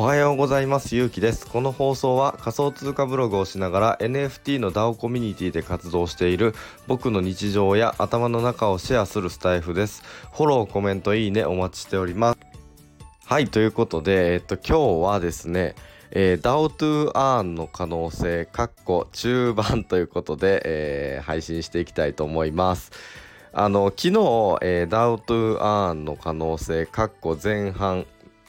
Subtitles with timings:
[0.00, 0.94] おはようございます。
[0.94, 1.44] ゆうきです。
[1.44, 6.54] この放送は仮想通貨ブログをしながら NFT の DAO コミュニティで活動している
[6.86, 10.04] 僕の日常や頭の中をシェアするスタイフです。
[10.32, 12.38] フォローコメントいいねお待ちしております。
[13.24, 15.74] はいということでえっと今日はですね
[16.12, 22.92] えー、DAO to Earn の可能性、かっこ中盤ということで、えー、配信していきたいと思います。
[23.52, 24.08] あの、昨日、
[24.62, 28.06] えー、DAO to Earn の可能性、かっこ前半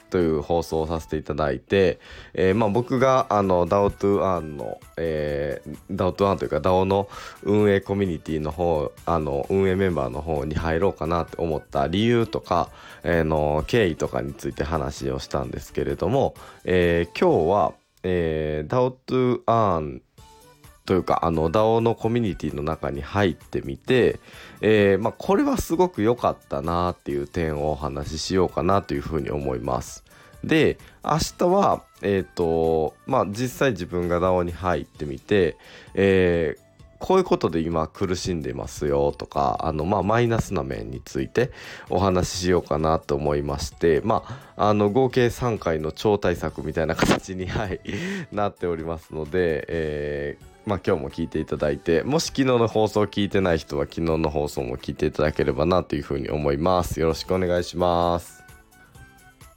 [0.10, 2.00] という放送をさせていただいて、
[2.34, 7.08] えー、まあ、僕があの DAO2ARN の、えー、DAO2ARN というか DAO の
[7.44, 12.70] 運営コミュニティの方あの運営メンバーの方に入ろうかなって思った理由とか、
[13.04, 16.34] えー、の経緯とかについて話をしたんですけれども、
[16.66, 20.02] えー、今日は、えー、DAO2ARN
[20.90, 24.20] というかあの DAO のコミュニティの中に入ってみて、
[24.60, 30.04] えー、まあ、これはすごく良かったなっていう点をお話ししようかなというふうに思います。
[30.44, 35.58] で明日はえっ、ー、とまあ実際自分が DAO に入ってみて、
[35.94, 36.70] えー
[37.00, 41.52] こういうことで今苦しんでますよとか、あの、まあ、マイナスな面について
[41.90, 47.80] お話ししようかなと思いまして、まあ、あの、合計3回の超大作みたいな形に、はい、
[48.34, 57.00] なっておりますので、えー、まあ、今日も聞いていただいてもし昨日の放送を聞いてない人は昨日の放送も聞いていただければなというふうに思います。
[57.00, 58.44] よろしくお願いします。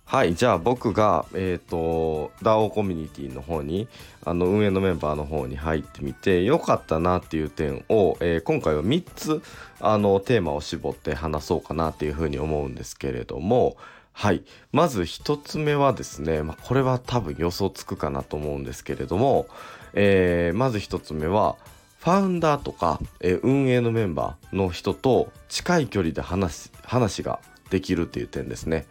[0.07, 3.89] はいじゃあ僕がえっ、ー、と DAO コミュニティの方に
[4.25, 9.43] あの運営のメンバーの方に入ってみて良かったなっていう点を、えー、今回は3つ
[9.81, 13.77] あのテーマを絞って話そうかなっていうふうに思うんですけれども
[14.15, 14.45] はい。
[14.73, 19.47] まず1つ目はですね、まあ、これは多分予想つくかなと思うんですけれども
[19.95, 21.57] えー、まず1つ目は
[21.99, 27.41] ファウンダーとか、えー、運営のメンバーの人と近い距離で話話が
[27.71, 28.87] できるっていう点ですね。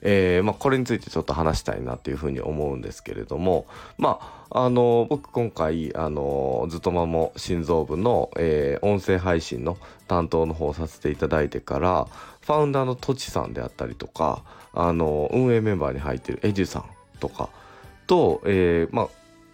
[0.00, 12.06] えーまあ、これについてちょっと話したいなっていうふうに思うんですけれどもまああの僕今回あのずっとまも心臓部の、えー、音声配信の担当の方をさせていただいてから
[12.42, 16.84] ファウンダーのとちさんであったりとかあの運営メンバーに入ってるエジュさん
[17.20, 17.50] とか
[18.06, 19.08] と、えーまあ、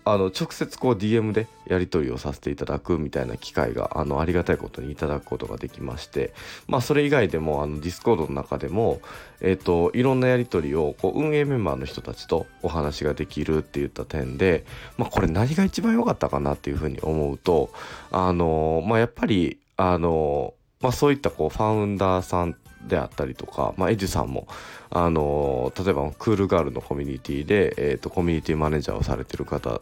[0.06, 6.34] あの直接こう DM でやり取りをさせていただくみたいな機会があのありがたいことにいただくことができまして
[6.68, 9.00] まあそれ以外でもあのディスコードの中でも
[9.40, 14.64] えっ、といろんなやり取りをこう運営メンバーの人たちとお話ができるっていった点で
[14.98, 17.70] まあこれ何が一番良かったかなっていうふうに思うと
[18.10, 24.46] あのまあやっぱりあのまあそういったこうファウンダーさんであったりとか、まあ、エジさんも、
[24.90, 29.80] あの例えばクールガールのコミュニティで、えーと、コミュニティマネージャーをされてる方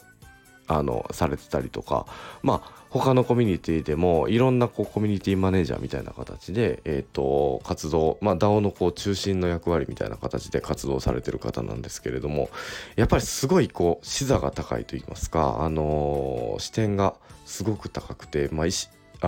[0.67, 2.07] あのされてたりとか
[2.43, 12.51] まあ他のコミュニティでもいろんなこうコミュニティマネージャーみたいな形で、えーと、活動、まあ、DAO のこう中心の役割みたいな形で活動されてる方なんですけれども
[12.97, 17.15] やっぱりすごいこう視座が高いといいますか、あのー、視点が
[17.47, 18.67] すごく高くて、まあ、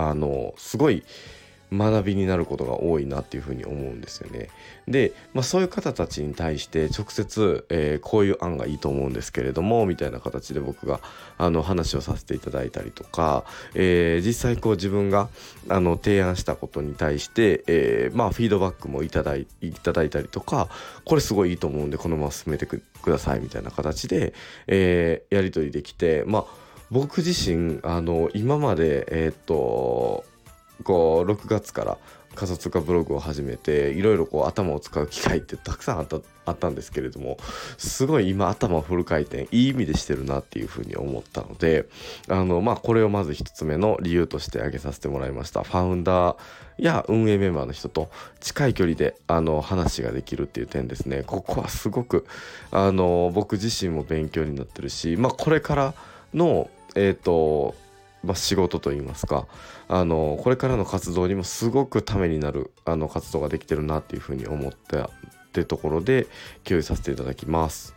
[0.09, 1.03] あのー、すごい
[1.77, 4.49] 学びになることが多いなっていうふうに思うんですよね。
[4.87, 10.99] で、まあ、そういう方たちに対して直接、えー、こういう案がいいと思うんですけれどもみたいな形で僕が
[11.37, 15.29] あの話をさせていただいたりとか、えー、実際こう自分が
[15.69, 20.69] あの提案したことに対して、えー、まあフィードバックもいただいいただいたりとか
[21.03, 24.33] これすごいいいと思うんでこのまま進めてくださいみたいな形で、
[24.67, 26.45] えやり取りできてまあ
[26.91, 30.23] 僕自身あの今までえっと
[30.83, 31.97] こう6月から
[32.35, 37.37] 仮想通貨ブログを始めていろいろこう頭を使う機会ってたくさんあったあったんですけれども
[37.77, 41.87] すごい今頭フル回転いい意味でしてるなっていうふうに思ったので
[42.27, 45.63] あのまあこれをまず1つ目の理由として挙げさせてもらいました。
[45.63, 46.37] ファウンダー
[46.77, 48.09] や運営メンバーの人と
[48.41, 51.23] 近い距離であの話ができるっていう点ですね。
[51.25, 52.27] ここはすごく
[52.69, 55.93] あの僕自身も勉強になってるしまあこれから
[56.33, 57.75] のえっ、ー、と
[58.25, 59.47] まあ、仕事といいますか
[59.87, 65.09] あのこれからの活動にもすごくためになるあの活動ができてるなっていうふうに思ったっ
[65.53, 66.27] てところで
[66.63, 67.95] 共有させていただきます。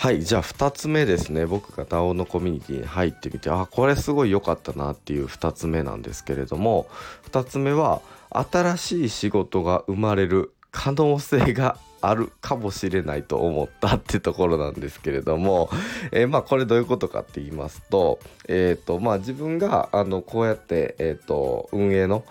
[0.00, 6.88] はいじゃあ2つ目ですね僕が DAO のコミュニティに入ってみてあこれすごい良かったなっていう2つ目なんですけれども
[7.30, 8.00] 2つ目は
[8.30, 15.70] 新しい仕事が生まれる可能性があるかもしれないと思ったってところなんですけれども、
[16.12, 18.18] えー、まあこれどういうことかって言いますと,、
[18.48, 22.24] えーとまあ、自分があのこうやって、えーと、運営の、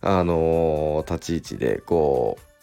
[0.00, 2.53] あのー、立ち位置でこう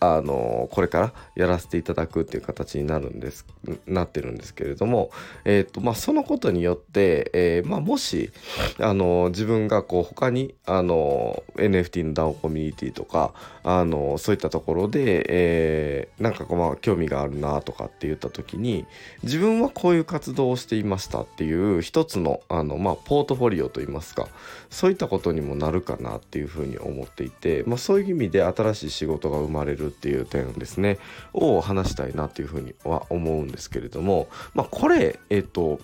[0.00, 3.46] あのこれからやらせていただくっていう形になるんです
[3.86, 5.10] なってるんですけれども、
[5.44, 8.32] えーとまあ、そのことによって、えー、まあ、もし
[8.78, 18.86] あの自分がこう他にあの NFT の DAO コミュニティとかあのそういったところで、えー、なんかこう、まあ、興味があるなとかって言った時に
[19.22, 24.28] 自分はこういう活動をしていましたっていう一つのあの、まあ、ポートフォリオといいますか
[24.70, 30.98] そういったことにもなるかなっていうふうに思っていて、まあ、そういう意味で新しい仕事が生まれるっていう点ですね
[31.32, 35.80] を話したいなっていうふうには思うんですけれどもまあこれえっ、と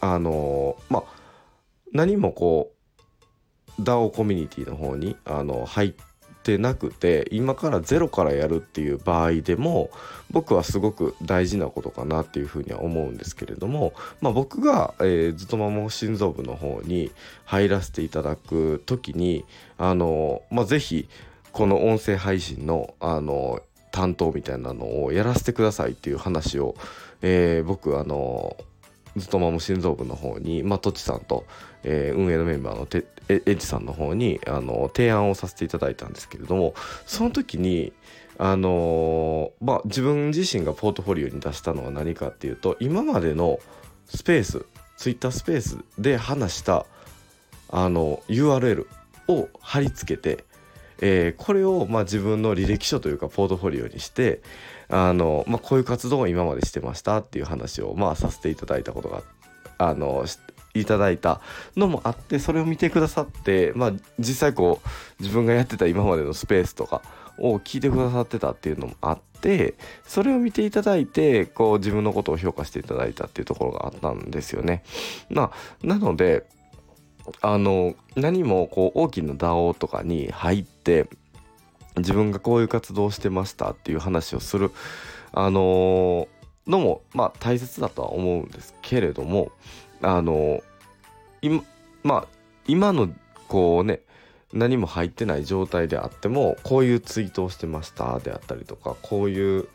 [0.00, 1.02] あのまあ
[1.92, 2.72] 何もこ
[3.78, 5.94] う DAO コミュニティの方にあの入っ
[6.44, 9.90] てなくて今からゼロからやるっていう場合でも
[10.30, 17.10] 僕はすごく大事なことかなっていうふうには思うんですけれども、まあ、僕が、えー、ずっとまも心臓部の方に
[17.46, 19.44] 入らせていただく時に
[19.78, 21.08] あの、まあ、ぜひ
[21.54, 23.62] この音声配信のあの
[23.92, 26.74] 担当みたいなのをやらせてくださいっていう話を、
[27.22, 28.56] えー、僕あの
[29.16, 31.46] ずっとまも心臓部の方に、まあ、とちさんと、
[31.84, 36.74] えー、運営のメンバーのてエッジさんの方にあの提案をさせていただいたんですけれども
[37.06, 37.92] その時に
[38.36, 43.60] あのー、まあ自分自身がポートフォリオに出したのは何かっていうと今までの
[44.06, 44.66] スペース
[44.96, 46.84] ツイッタースペースで話した
[47.68, 48.86] あの URL
[49.28, 50.42] を貼り付けて
[51.00, 54.40] えー、これをまあ自分の履歴書というかポートフォリオにして
[54.88, 59.22] あの、まあ、こういう活動を今までしてましたっていう話をまあさせていただいたことが
[59.78, 60.24] あの
[60.74, 61.40] いただいた
[61.76, 67.02] のもあってそれを見てくださって、まあ、実際こう自分がやってた今までのスペースとか
[67.38, 69.74] を聞いてくださってたっていうのもあって
[70.04, 74.82] それを見ていただいてこう自分のことを評価していただいたっていうところがあったんですよね。
[75.30, 76.44] まあ、なので
[77.40, 81.08] あの何もこう大きな DAO とかに入って
[81.96, 84.72] 自分がこういう活動をしてましたっていう話をする
[85.32, 86.28] あの
[86.66, 89.52] のもまあ大切だとは思うんですけれども
[90.02, 90.62] あの
[91.42, 91.62] 今
[92.02, 92.26] まあ
[92.66, 93.08] 今の
[93.48, 94.00] こうね
[94.52, 99.68] 何も入ってない状態であってもこういうツイートをしてましたであったりとかこういう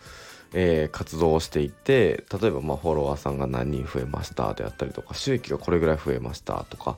[0.53, 6.97] えー、活動をしていて例えばまあフォロワーさんが何人増えましたであったりとか収益がこれぐらい増えましたとか、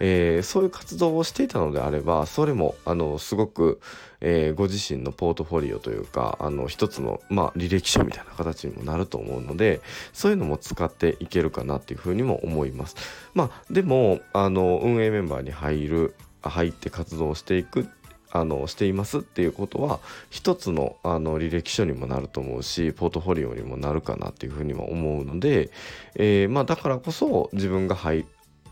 [0.00, 3.80] えー、そういう活動をしていたのであればそれもあのすごく、
[4.20, 9.80] えー、ご自身のポートフォリオというかあの一つの、まあ、履歴書みたいな形にもなると思うので
[10.12, 12.96] そういうのも使っていけるかなっていうふうにも思います。
[13.34, 17.88] まあ、でもあの運営メンバーに入る入って活動していく
[18.32, 20.00] あのしていますっていうことは
[20.30, 25.70] 一つのあの履歴書にもなると思うしポートフォリオにもなるかなっていうふうにも思うので、
[26.16, 28.24] えー、まあ、だからこそ自分が入っ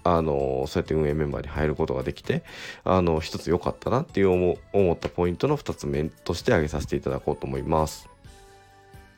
[0.04, 2.44] あのそうやって運営メンバーに入ることができて
[2.84, 8.08] あの一つ良かったなっていう思思ったポイントの2つ目として挙げさせていただこうと思います。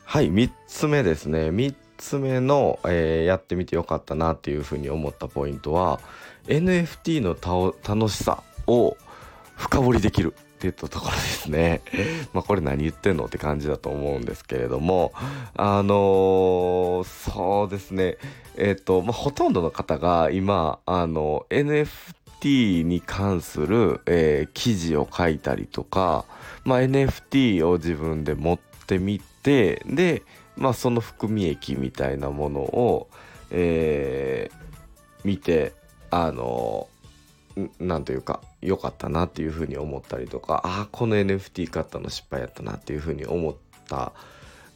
[0.05, 5.99] はい3つ目ですね3つ目の、えー、やってみてよかったなっていうふうに思ったポイントは
[6.47, 7.37] NFT の
[7.83, 8.97] 楽しさを
[9.57, 11.83] 深掘りできるっていったところですね。
[12.33, 15.13] まあこれ何言ってんのって感じだと思うんですけれども、
[15.55, 18.17] あのー、そうですね。
[18.57, 26.25] えっ、ー、と、まあほとんどの方が今、あの、NFT に関する、えー、記事を書いたりとか、
[26.65, 30.23] まあ NFT を自分で持ってみて、で、
[30.57, 33.09] まあその含み益みたいなものを、
[33.51, 34.57] えー、
[35.23, 35.75] 見て、
[36.11, 36.96] あのな
[37.99, 43.55] んというか良かったなっていうふうに思ったりとかああこの NFT 買ったの失敗やったなっていうふうに思っ
[43.89, 44.13] た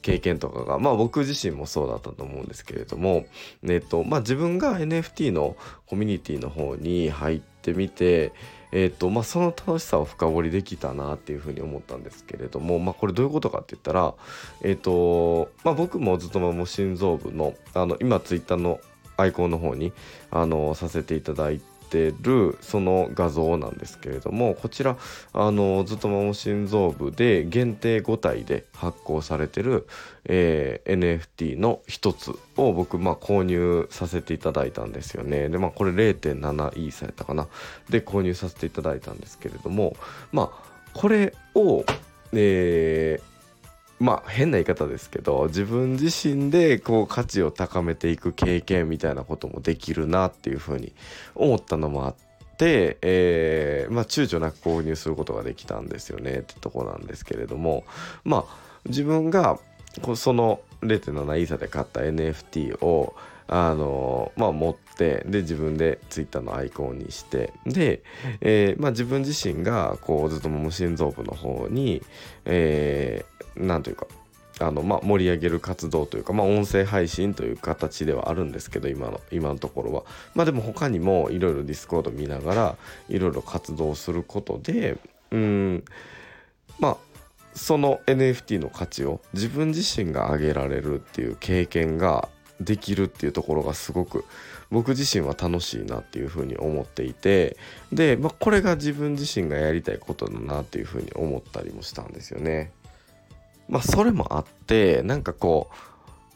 [0.02, 3.26] 経験とかがまあ僕自身もそうだったと思うんですけれども、
[3.64, 5.56] えっとまあ、自分が NFT の
[5.86, 8.32] コミュニティの方に入ってみて
[8.72, 14.14] えーとまあ、その楽しさを深掘りできたなっていうふうに思ったんですけれども、まあ、これどういうことかって言ったら、
[14.62, 18.78] えーとまあ、僕もずっとも心臓部のあの今ツイッターの
[19.16, 19.92] アイコンの方に
[20.30, 21.64] あのさせていただいて
[21.98, 24.96] るその画像なんですけれどもこちら
[25.32, 29.86] あのずっともも心臓部で限定5体で発行されてる、
[30.24, 35.48] えー、NFT の一つを僕まあ購入させていただいたんですよね。
[35.48, 37.48] でまあこれ0.7イーサやったかな。
[37.88, 39.96] で購入させていただいたんですけれども
[40.32, 41.84] まあこれを
[42.32, 43.39] えー、
[44.00, 50.92] まあ変な言い方ですけど自分自身でこう価値を高めていく経験みたいなこともできるなっていうふうに
[51.34, 52.14] 思ったのもあっ
[52.56, 57.84] て、えー、まあ躊躇なく購入することができたんですよねってとこなんですけれども
[58.24, 59.58] まあ自分が
[60.16, 63.14] その0.7イーサで買った NFT を
[63.52, 68.02] あのまあ持ってで自分で Twitter のアイコンにしてで、
[68.40, 72.00] えー、まあ、自分自身がこうずっと無心臓部の方に、
[72.44, 74.06] えー、なんというか
[74.62, 80.02] あのまあ、盛り上げる活動というか、まあ、音声配信という形ではあるんですけど今の今のところは
[80.34, 82.76] まあでも他にもいろいろディスコード見ながら
[83.08, 84.98] いろいろ活動することで
[85.30, 85.84] うん
[86.78, 86.96] まあ
[87.54, 92.28] その NFT の価値を自分自身が上げられるっていう経験が
[92.60, 94.26] できるっていうところがすごく
[94.70, 97.56] 僕自身は楽しいなっていうふうに思っていて
[97.92, 102.70] で、まあ、これが自分自身がやりたいことだなっていうふうに思ったりもしたんですよね。
[103.70, 105.76] まあそれもあってなんかこう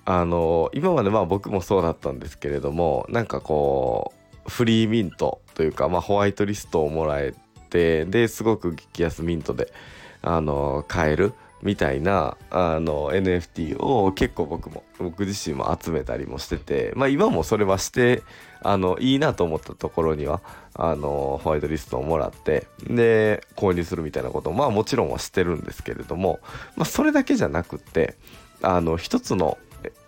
[0.07, 4.13] あの今までまあ僕もそうだったんですけれどもなんかこ
[4.47, 7.35] うフリーミントというか、まあ、ホワイトリストをもらえ
[7.71, 9.73] てですごく激安ミントで
[10.23, 11.33] あの買える
[11.65, 18.23] みたいなあの NFT を結構僕も僕自身も集めたりもしててまあ今もそれはして
[18.63, 20.43] あのいいなと思ったところには
[20.75, 26.39] あのホワイトリストをもらってで購入するみたいなこともまあもちろんはしてるんですけれども、
[26.77, 28.17] まあ、それだけじゃなくって
[28.63, 29.59] あの一つの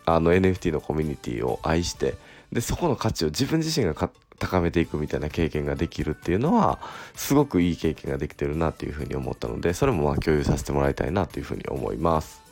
[0.04, 2.14] あの NFT のコミュニティを愛して
[2.52, 3.94] でそこの価値を自分自身が
[4.38, 6.78] 高めていくみたいな経験ができるっていうのは
[7.14, 12.45] すごくいい経験ができてるなっていうふうに思ったのでそれもまあ共有させてもらいたいなというふうに思います。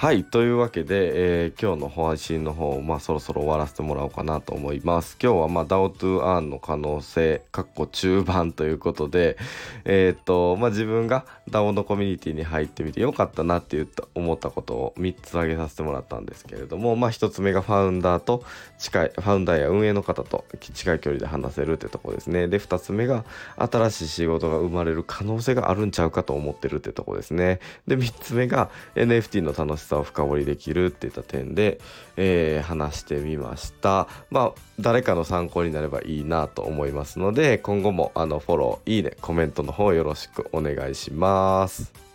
[0.00, 5.18] はいというわけで、えー、今日の配信の方、まあ、そろそろ終わらせてもらおうかなと思います。
[5.22, 9.36] 今日は、まあ、DAO to earn の可能性かっこ中盤ということで
[9.84, 18.42] えっ、とまあ自分が DAO のコミュニティに入ってみてよかったなって言った思ったことを3つ挙げさせてもらったんですけれどもまあ1つ目がファウンダーと
[18.78, 22.48] 近いファウンダーや運営の方と近い距離で話せるってとこですね。
[22.48, 23.26] で2つ目が
[23.58, 27.60] 新しい仕事が生まれる可能性があるんちゃうかと思ってるってとこですね。
[27.86, 31.80] で3つ目が NFT の楽しささを深掘りできるっていった点で、
[32.16, 34.08] えー、話してみました。
[34.30, 42.09] まあ誰かの参考になればいいなと思いますので今後もあのフォローいいねコメントの方よろしくお願いします。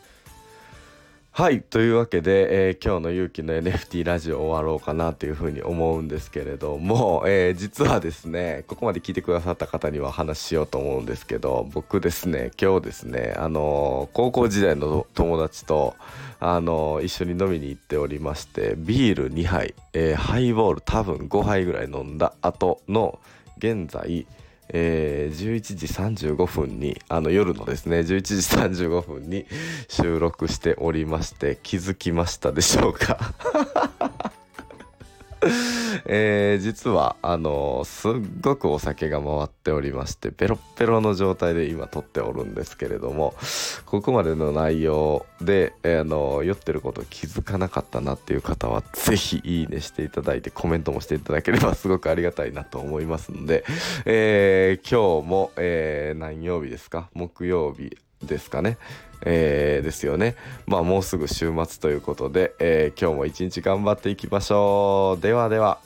[1.37, 15.95] はいというわけで、えー、今日の勇気の NFT ラジオ終わろうかなというふうに思うんですけれども、 えー、実はですねここまで聞いてくださった方には話しようと思うんですけど僕ですね今日ですねあのー、高校時代の友達と
[16.39, 23.19] あの一緒に飲みに行っておりましてビール2杯、えハイボール多分5杯ぐらい飲んだ後の
[23.57, 24.25] 現在
[24.69, 29.45] えー、11時35分に、あの夜のですね、11時35分に
[29.87, 33.33] 収録しておりまして、気づきましたでしょうか？
[36.07, 43.33] えー、実はあのー、すっごくお酒が回っておりましてペロッペロの状態で今撮っておるんですけれども
[43.85, 53.65] ここまでの内容で、えー、あの酔ってること気づかなかったなっていう方は是非いいねしていただいてコメントもしていただければすごくありがたいなと思いますので、
[54.05, 57.09] え今日も、え何曜日ですか？
[57.13, 58.77] 木曜日ですかね？
[59.21, 60.35] えー、ですよね。
[60.67, 65.21] まあもうすぐ週末ということで、えー、今日も一日頑張っていきましょう。
[65.21, 65.79] ではでは。